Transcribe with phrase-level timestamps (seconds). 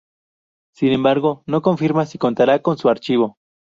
[0.73, 3.37] Sin embargo no confirma si contará con su archivo.